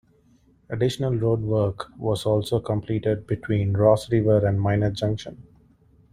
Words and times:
Additional 0.71 1.13
road 1.15 1.41
work 1.41 1.95
was 1.95 2.25
also 2.25 2.59
completed 2.59 3.27
between 3.27 3.73
Ross 3.77 4.09
River 4.11 4.47
and 4.47 4.59
Miner 4.59 4.89
Junction. 4.89 5.43